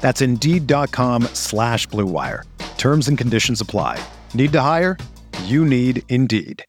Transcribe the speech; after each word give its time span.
That's 0.00 0.20
Indeed.com 0.20 1.24
slash 1.34 1.86
BlueWire. 1.86 2.44
Terms 2.76 3.06
and 3.06 3.16
conditions 3.16 3.60
apply. 3.60 4.02
Need 4.34 4.52
to 4.52 4.60
hire? 4.62 4.96
You 5.44 5.64
need 5.64 6.02
Indeed. 6.08 6.64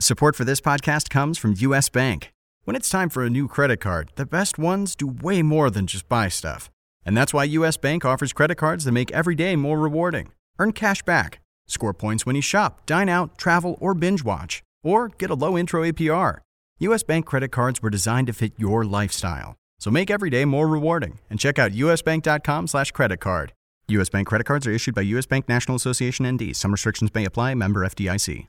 Support 0.00 0.34
for 0.34 0.44
this 0.44 0.60
podcast 0.60 1.10
comes 1.10 1.38
from 1.38 1.54
U.S. 1.58 1.88
Bank. 1.88 2.32
When 2.64 2.74
it's 2.74 2.88
time 2.88 3.08
for 3.08 3.24
a 3.24 3.30
new 3.30 3.46
credit 3.46 3.78
card, 3.78 4.10
the 4.16 4.26
best 4.26 4.58
ones 4.58 4.96
do 4.96 5.06
way 5.06 5.42
more 5.42 5.70
than 5.70 5.86
just 5.86 6.08
buy 6.08 6.28
stuff. 6.28 6.70
And 7.04 7.16
that's 7.16 7.32
why 7.32 7.44
U.S. 7.44 7.76
Bank 7.76 8.04
offers 8.04 8.32
credit 8.32 8.56
cards 8.56 8.84
that 8.84 8.92
make 8.92 9.12
every 9.12 9.36
day 9.36 9.54
more 9.54 9.78
rewarding. 9.78 10.32
Earn 10.58 10.72
cash 10.72 11.02
back 11.02 11.40
Score 11.66 11.92
points 11.92 12.24
when 12.24 12.36
you 12.36 12.42
shop, 12.42 12.86
dine 12.86 13.08
out, 13.08 13.36
travel, 13.36 13.76
or 13.80 13.94
binge 13.94 14.24
watch. 14.24 14.62
Or 14.82 15.08
get 15.08 15.30
a 15.30 15.34
low 15.34 15.58
intro 15.58 15.82
APR. 15.82 16.38
US 16.78 17.02
Bank 17.02 17.26
credit 17.26 17.48
cards 17.48 17.82
were 17.82 17.90
designed 17.90 18.28
to 18.28 18.32
fit 18.32 18.52
your 18.56 18.84
lifestyle. 18.84 19.56
So 19.78 19.90
make 19.90 20.10
every 20.10 20.30
day 20.30 20.44
more 20.44 20.68
rewarding 20.68 21.18
and 21.30 21.38
check 21.38 21.58
out 21.58 21.72
usbank.com 21.72 22.66
slash 22.66 22.92
credit 22.92 23.20
card. 23.20 23.52
US 23.88 24.08
Bank 24.08 24.26
credit 24.26 24.44
cards 24.44 24.66
are 24.66 24.72
issued 24.72 24.94
by 24.94 25.02
US 25.02 25.26
Bank 25.26 25.48
National 25.48 25.76
Association 25.76 26.26
ND. 26.28 26.56
Some 26.56 26.72
restrictions 26.72 27.14
may 27.14 27.24
apply. 27.24 27.54
Member 27.54 27.86
FDIC. 27.86 28.48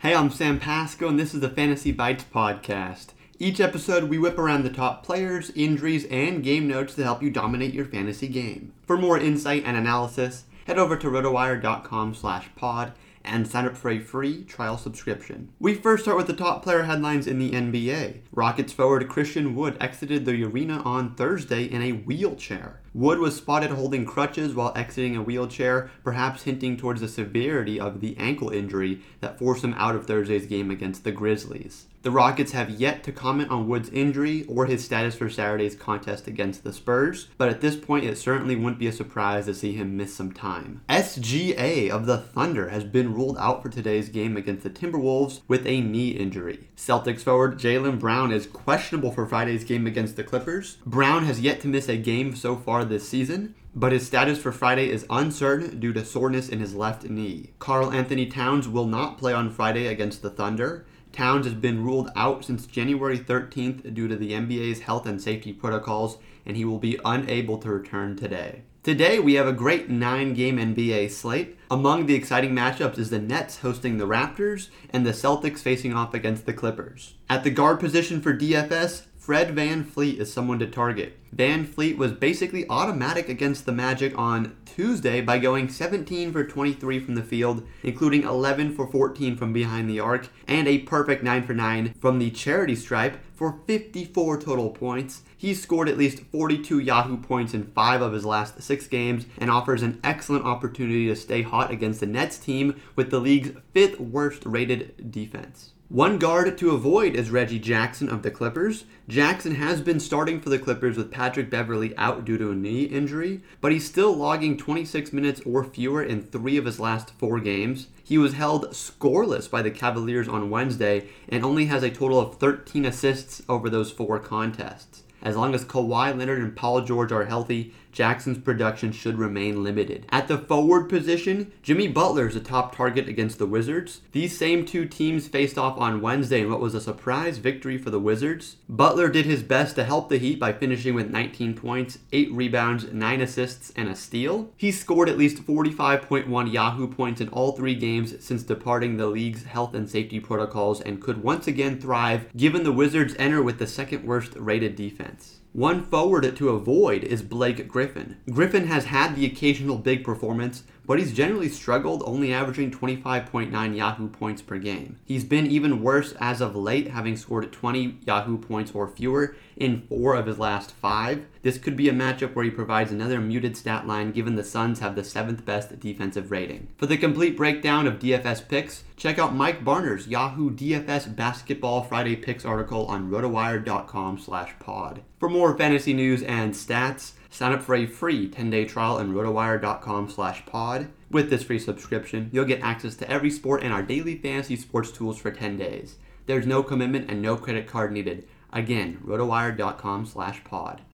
Hey, 0.00 0.14
I'm 0.14 0.30
Sam 0.30 0.58
Pasco, 0.58 1.08
and 1.08 1.18
this 1.18 1.32
is 1.32 1.40
the 1.40 1.48
Fantasy 1.48 1.92
Bites 1.92 2.24
podcast. 2.24 3.08
Each 3.38 3.60
episode, 3.60 4.04
we 4.04 4.18
whip 4.18 4.38
around 4.38 4.64
the 4.64 4.70
top 4.70 5.04
players, 5.04 5.50
injuries, 5.50 6.06
and 6.06 6.42
game 6.42 6.66
notes 6.66 6.94
to 6.94 7.04
help 7.04 7.22
you 7.22 7.30
dominate 7.30 7.72
your 7.74 7.84
fantasy 7.84 8.26
game. 8.28 8.72
For 8.84 8.96
more 8.96 9.18
insight 9.18 9.62
and 9.64 9.76
analysis, 9.76 10.44
head 10.66 10.78
over 10.78 10.96
to 10.96 11.08
rotowire.com 11.08 12.14
slash 12.14 12.48
pod 12.56 12.92
and 13.24 13.48
sign 13.48 13.64
up 13.64 13.76
for 13.76 13.90
a 13.90 13.98
free 13.98 14.44
trial 14.44 14.76
subscription. 14.76 15.48
We 15.58 15.74
first 15.74 16.04
start 16.04 16.16
with 16.16 16.26
the 16.26 16.32
top 16.32 16.62
player 16.62 16.82
headlines 16.82 17.26
in 17.26 17.38
the 17.38 17.52
NBA. 17.52 18.20
Rockets 18.32 18.72
forward 18.72 19.08
Christian 19.08 19.54
Wood 19.54 19.76
exited 19.80 20.24
the 20.24 20.44
arena 20.44 20.82
on 20.82 21.14
Thursday 21.14 21.64
in 21.64 21.82
a 21.82 21.92
wheelchair. 21.92 22.81
Wood 22.94 23.20
was 23.20 23.36
spotted 23.36 23.70
holding 23.70 24.04
crutches 24.04 24.54
while 24.54 24.72
exiting 24.76 25.16
a 25.16 25.22
wheelchair, 25.22 25.90
perhaps 26.04 26.42
hinting 26.42 26.76
towards 26.76 27.00
the 27.00 27.08
severity 27.08 27.80
of 27.80 28.00
the 28.00 28.14
ankle 28.18 28.50
injury 28.50 29.00
that 29.20 29.38
forced 29.38 29.64
him 29.64 29.74
out 29.78 29.94
of 29.94 30.06
Thursday's 30.06 30.46
game 30.46 30.70
against 30.70 31.02
the 31.02 31.12
Grizzlies. 31.12 31.86
The 32.02 32.10
Rockets 32.10 32.50
have 32.50 32.68
yet 32.68 33.04
to 33.04 33.12
comment 33.12 33.52
on 33.52 33.68
Wood's 33.68 33.88
injury 33.90 34.44
or 34.48 34.66
his 34.66 34.84
status 34.84 35.14
for 35.14 35.30
Saturday's 35.30 35.76
contest 35.76 36.26
against 36.26 36.64
the 36.64 36.72
Spurs, 36.72 37.28
but 37.38 37.48
at 37.48 37.60
this 37.60 37.76
point 37.76 38.04
it 38.04 38.18
certainly 38.18 38.56
wouldn't 38.56 38.80
be 38.80 38.88
a 38.88 38.92
surprise 38.92 39.46
to 39.46 39.54
see 39.54 39.74
him 39.74 39.96
miss 39.96 40.12
some 40.12 40.32
time. 40.32 40.82
SGA 40.88 41.90
of 41.90 42.06
the 42.06 42.18
Thunder 42.18 42.70
has 42.70 42.82
been 42.82 43.14
ruled 43.14 43.38
out 43.38 43.62
for 43.62 43.68
today's 43.68 44.08
game 44.08 44.36
against 44.36 44.64
the 44.64 44.70
Timberwolves 44.70 45.42
with 45.46 45.64
a 45.64 45.80
knee 45.80 46.08
injury. 46.08 46.70
Celtics 46.76 47.20
forward 47.20 47.60
Jaylen 47.60 48.00
Brown 48.00 48.32
is 48.32 48.48
questionable 48.48 49.12
for 49.12 49.24
Friday's 49.24 49.62
game 49.62 49.86
against 49.86 50.16
the 50.16 50.24
Clippers. 50.24 50.78
Brown 50.84 51.24
has 51.26 51.40
yet 51.40 51.60
to 51.60 51.68
miss 51.68 51.88
a 51.88 51.96
game 51.96 52.34
so 52.34 52.56
far 52.56 52.81
this 52.88 53.08
season, 53.08 53.54
but 53.74 53.92
his 53.92 54.06
status 54.06 54.38
for 54.38 54.52
Friday 54.52 54.90
is 54.90 55.06
uncertain 55.08 55.80
due 55.80 55.92
to 55.92 56.04
soreness 56.04 56.48
in 56.48 56.60
his 56.60 56.74
left 56.74 57.08
knee. 57.08 57.50
Karl-Anthony 57.58 58.26
Towns 58.26 58.68
will 58.68 58.86
not 58.86 59.18
play 59.18 59.32
on 59.32 59.50
Friday 59.50 59.86
against 59.86 60.22
the 60.22 60.30
Thunder. 60.30 60.84
Towns 61.12 61.46
has 61.46 61.54
been 61.54 61.84
ruled 61.84 62.10
out 62.16 62.44
since 62.44 62.66
January 62.66 63.18
13th 63.18 63.94
due 63.94 64.08
to 64.08 64.16
the 64.16 64.32
NBA's 64.32 64.80
health 64.80 65.06
and 65.06 65.20
safety 65.20 65.52
protocols, 65.52 66.18
and 66.46 66.56
he 66.56 66.64
will 66.64 66.78
be 66.78 66.98
unable 67.04 67.58
to 67.58 67.70
return 67.70 68.16
today. 68.16 68.62
Today, 68.82 69.20
we 69.20 69.34
have 69.34 69.46
a 69.46 69.52
great 69.52 69.88
nine 69.88 70.34
game 70.34 70.56
NBA 70.56 71.10
slate. 71.12 71.56
Among 71.70 72.06
the 72.06 72.16
exciting 72.16 72.52
matchups 72.52 72.98
is 72.98 73.10
the 73.10 73.20
Nets 73.20 73.58
hosting 73.58 73.98
the 73.98 74.08
Raptors 74.08 74.70
and 74.90 75.06
the 75.06 75.12
Celtics 75.12 75.60
facing 75.60 75.94
off 75.94 76.14
against 76.14 76.46
the 76.46 76.52
Clippers. 76.52 77.14
At 77.30 77.44
the 77.44 77.50
guard 77.50 77.78
position 77.78 78.20
for 78.20 78.36
DFS, 78.36 79.02
Fred 79.22 79.54
VanVleet 79.54 80.18
is 80.18 80.32
someone 80.32 80.58
to 80.58 80.66
target. 80.66 81.16
VanVleet 81.36 81.96
was 81.96 82.10
basically 82.10 82.68
automatic 82.68 83.28
against 83.28 83.66
the 83.66 83.70
Magic 83.70 84.18
on 84.18 84.56
Tuesday 84.66 85.20
by 85.20 85.38
going 85.38 85.68
17 85.68 86.32
for 86.32 86.42
23 86.42 86.98
from 86.98 87.14
the 87.14 87.22
field, 87.22 87.64
including 87.84 88.24
11 88.24 88.74
for 88.74 88.84
14 88.88 89.36
from 89.36 89.52
behind 89.52 89.88
the 89.88 90.00
arc, 90.00 90.28
and 90.48 90.66
a 90.66 90.80
perfect 90.80 91.22
9 91.22 91.44
for 91.44 91.54
9 91.54 91.94
from 92.00 92.18
the 92.18 92.32
charity 92.32 92.74
stripe 92.74 93.20
for 93.32 93.60
54 93.68 94.40
total 94.40 94.70
points. 94.70 95.22
He 95.36 95.54
scored 95.54 95.88
at 95.88 95.96
least 95.96 96.24
42 96.32 96.80
Yahoo 96.80 97.16
points 97.16 97.54
in 97.54 97.70
five 97.70 98.02
of 98.02 98.14
his 98.14 98.24
last 98.24 98.60
six 98.60 98.88
games 98.88 99.26
and 99.38 99.52
offers 99.52 99.84
an 99.84 100.00
excellent 100.02 100.46
opportunity 100.46 101.06
to 101.06 101.14
stay 101.14 101.42
hot 101.42 101.70
against 101.70 102.00
the 102.00 102.06
Nets 102.06 102.38
team 102.38 102.82
with 102.96 103.12
the 103.12 103.20
league's 103.20 103.52
fifth 103.72 104.00
worst 104.00 104.42
rated 104.44 105.12
defense. 105.12 105.74
One 105.92 106.16
guard 106.16 106.56
to 106.56 106.70
avoid 106.70 107.14
is 107.14 107.30
Reggie 107.30 107.58
Jackson 107.58 108.08
of 108.08 108.22
the 108.22 108.30
Clippers. 108.30 108.84
Jackson 109.08 109.56
has 109.56 109.82
been 109.82 110.00
starting 110.00 110.40
for 110.40 110.48
the 110.48 110.58
Clippers 110.58 110.96
with 110.96 111.10
Patrick 111.10 111.50
Beverley 111.50 111.94
out 111.98 112.24
due 112.24 112.38
to 112.38 112.50
a 112.50 112.54
knee 112.54 112.84
injury, 112.84 113.42
but 113.60 113.72
he's 113.72 113.84
still 113.84 114.16
logging 114.16 114.56
26 114.56 115.12
minutes 115.12 115.42
or 115.44 115.62
fewer 115.62 116.02
in 116.02 116.22
three 116.22 116.56
of 116.56 116.64
his 116.64 116.80
last 116.80 117.10
four 117.18 117.40
games. 117.40 117.88
He 118.02 118.16
was 118.16 118.32
held 118.32 118.70
scoreless 118.70 119.50
by 119.50 119.60
the 119.60 119.70
Cavaliers 119.70 120.28
on 120.28 120.48
Wednesday 120.48 121.10
and 121.28 121.44
only 121.44 121.66
has 121.66 121.82
a 121.82 121.90
total 121.90 122.18
of 122.18 122.36
13 122.36 122.86
assists 122.86 123.42
over 123.46 123.68
those 123.68 123.92
four 123.92 124.18
contests. 124.18 125.01
As 125.22 125.36
long 125.36 125.54
as 125.54 125.64
Kawhi 125.64 126.16
Leonard 126.16 126.42
and 126.42 126.56
Paul 126.56 126.80
George 126.80 127.12
are 127.12 127.26
healthy, 127.26 127.72
Jackson's 127.92 128.38
production 128.38 128.90
should 128.90 129.18
remain 129.18 129.62
limited. 129.62 130.06
At 130.10 130.26
the 130.26 130.38
forward 130.38 130.88
position, 130.88 131.52
Jimmy 131.62 131.88
Butler 131.88 132.26
is 132.26 132.34
a 132.34 132.40
top 132.40 132.74
target 132.74 133.06
against 133.06 133.38
the 133.38 133.46
Wizards. 133.46 134.00
These 134.12 134.36
same 134.36 134.64
two 134.64 134.86
teams 134.86 135.28
faced 135.28 135.58
off 135.58 135.78
on 135.78 136.00
Wednesday 136.00 136.40
in 136.40 136.50
what 136.50 136.60
was 136.60 136.74
a 136.74 136.80
surprise 136.80 137.36
victory 137.36 137.76
for 137.76 137.90
the 137.90 138.00
Wizards. 138.00 138.56
Butler 138.68 139.10
did 139.10 139.26
his 139.26 139.42
best 139.42 139.76
to 139.76 139.84
help 139.84 140.08
the 140.08 140.18
Heat 140.18 140.40
by 140.40 140.52
finishing 140.52 140.94
with 140.94 141.10
19 141.10 141.54
points, 141.54 141.98
8 142.12 142.32
rebounds, 142.32 142.90
9 142.90 143.20
assists, 143.20 143.72
and 143.76 143.88
a 143.88 143.94
steal. 143.94 144.50
He 144.56 144.72
scored 144.72 145.08
at 145.08 145.18
least 145.18 145.44
45.1 145.46 146.52
Yahoo 146.52 146.88
points 146.88 147.20
in 147.20 147.28
all 147.28 147.52
three 147.52 147.74
games 147.74 148.24
since 148.24 148.42
departing 148.42 148.96
the 148.96 149.06
league's 149.06 149.44
health 149.44 149.74
and 149.74 149.88
safety 149.88 150.18
protocols 150.18 150.80
and 150.80 151.02
could 151.02 151.22
once 151.22 151.46
again 151.46 151.78
thrive 151.78 152.34
given 152.36 152.62
the 152.62 152.72
Wizards 152.72 153.14
enter 153.18 153.42
with 153.42 153.58
the 153.58 153.66
second 153.66 154.04
worst 154.04 154.32
rated 154.36 154.76
defense 154.76 155.11
comments. 155.12 155.41
One 155.54 155.84
forward 155.84 156.34
to 156.34 156.48
avoid 156.48 157.04
is 157.04 157.20
Blake 157.20 157.68
Griffin. 157.68 158.16
Griffin 158.30 158.68
has 158.68 158.86
had 158.86 159.14
the 159.14 159.26
occasional 159.26 159.76
big 159.76 160.02
performance, 160.02 160.62
but 160.86 160.98
he's 160.98 161.12
generally 161.12 161.50
struggled, 161.50 162.02
only 162.06 162.32
averaging 162.32 162.70
25.9 162.70 163.76
Yahoo 163.76 164.08
points 164.08 164.40
per 164.40 164.56
game. 164.56 164.98
He's 165.04 165.24
been 165.24 165.46
even 165.46 165.82
worse 165.82 166.14
as 166.20 166.40
of 166.40 166.56
late, 166.56 166.88
having 166.88 167.18
scored 167.18 167.52
20 167.52 167.98
Yahoo 168.06 168.38
points 168.38 168.72
or 168.74 168.88
fewer 168.88 169.36
in 169.56 169.82
four 169.82 170.14
of 170.14 170.26
his 170.26 170.38
last 170.38 170.72
five. 170.72 171.26
This 171.42 171.58
could 171.58 171.76
be 171.76 171.88
a 171.88 171.92
matchup 171.92 172.34
where 172.34 172.44
he 172.44 172.50
provides 172.50 172.90
another 172.90 173.20
muted 173.20 173.56
stat 173.56 173.86
line 173.86 174.12
given 174.12 174.36
the 174.36 174.44
Suns 174.44 174.80
have 174.80 174.94
the 174.94 175.04
seventh 175.04 175.44
best 175.44 175.78
defensive 175.78 176.30
rating. 176.30 176.68
For 176.78 176.86
the 176.86 176.96
complete 176.96 177.36
breakdown 177.36 177.86
of 177.86 177.98
DFS 177.98 178.48
picks, 178.48 178.84
check 178.96 179.18
out 179.18 179.34
Mike 179.34 179.64
Barner's 179.64 180.08
Yahoo 180.08 180.50
DFS 180.50 181.14
Basketball 181.14 181.82
Friday 181.82 182.16
Picks 182.16 182.44
article 182.44 182.86
on 182.86 183.10
rotowire.com 183.10 184.18
slash 184.18 184.52
pod. 184.58 185.02
For 185.18 185.28
more 185.42 185.58
fantasy 185.58 185.92
news 185.92 186.22
and 186.22 186.54
stats, 186.54 187.14
sign 187.28 187.50
up 187.50 187.60
for 187.60 187.74
a 187.74 187.84
free 187.84 188.30
10-day 188.30 188.64
trial 188.64 188.98
on 188.98 189.12
rotowire.com 189.12 190.08
slash 190.08 190.46
pod. 190.46 190.86
With 191.10 191.30
this 191.30 191.42
free 191.42 191.58
subscription, 191.58 192.30
you'll 192.32 192.44
get 192.44 192.62
access 192.62 192.94
to 192.98 193.10
every 193.10 193.28
sport 193.28 193.64
and 193.64 193.72
our 193.72 193.82
daily 193.82 194.16
fantasy 194.16 194.54
sports 194.54 194.92
tools 194.92 195.18
for 195.18 195.32
10 195.32 195.56
days. 195.56 195.96
There's 196.26 196.46
no 196.46 196.62
commitment 196.62 197.10
and 197.10 197.20
no 197.20 197.36
credit 197.36 197.66
card 197.66 197.90
needed. 197.90 198.28
Again, 198.52 199.00
rotowire.com 199.04 200.06
slash 200.06 200.44
pod. 200.44 200.82